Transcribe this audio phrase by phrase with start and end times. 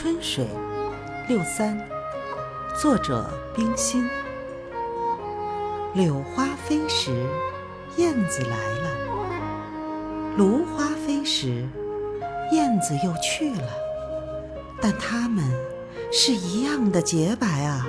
[0.00, 0.46] 春水
[1.28, 1.78] 六三。
[2.80, 4.08] 作者冰心。
[5.92, 7.26] 柳花飞时
[7.98, 10.36] 燕子来了。
[10.38, 11.68] 芦花飞时
[12.50, 13.68] 燕子又去了。
[14.80, 15.44] 但它们
[16.10, 17.79] 是一样的洁白啊。